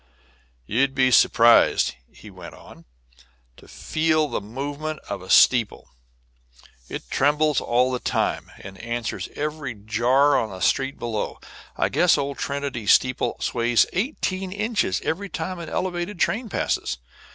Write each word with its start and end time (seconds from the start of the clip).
"You 0.65 0.79
would 0.81 0.95
be 0.95 1.11
surprised," 1.11 1.93
he 2.11 2.31
went 2.31 2.55
on, 2.55 2.85
"to 3.55 3.67
feel 3.67 4.27
the 4.27 4.41
movement 4.41 4.97
of 5.07 5.21
a 5.21 5.29
steeple. 5.29 5.91
It 6.89 7.11
trembles 7.11 7.61
all 7.61 7.91
the 7.91 7.99
time, 7.99 8.49
and 8.61 8.79
answers 8.79 9.29
every 9.35 9.75
jar 9.75 10.39
on 10.41 10.49
the 10.49 10.59
street 10.59 10.97
below. 10.97 11.39
I 11.77 11.89
guess 11.89 12.17
old 12.17 12.39
Trinity's 12.39 12.93
steeple 12.93 13.37
sways 13.41 13.85
eighteen 13.93 14.51
inches 14.51 15.01
every 15.03 15.29
time 15.29 15.59
an 15.59 15.69
elevated 15.69 16.19
train 16.19 16.49
passes. 16.49 16.97